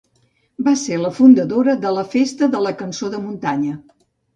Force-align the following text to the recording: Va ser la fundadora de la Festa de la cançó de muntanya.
Va 0.67 0.73
ser 0.83 0.97
la 1.01 1.11
fundadora 1.19 1.77
de 1.85 1.95
la 2.01 2.07
Festa 2.17 2.53
de 2.59 2.67
la 2.67 2.77
cançó 2.85 3.15
de 3.17 3.25
muntanya. 3.31 3.83